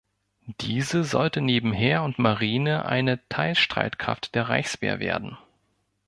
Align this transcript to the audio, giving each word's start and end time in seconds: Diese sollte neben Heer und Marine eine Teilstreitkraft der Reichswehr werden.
Diese 0.61 1.03
sollte 1.03 1.41
neben 1.41 1.73
Heer 1.73 2.01
und 2.01 2.17
Marine 2.17 2.85
eine 2.87 3.19
Teilstreitkraft 3.29 4.33
der 4.33 4.49
Reichswehr 4.49 4.99
werden. 4.99 5.37